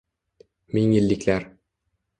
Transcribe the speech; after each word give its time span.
Ming 0.77 0.91
yilliklar 0.97 1.49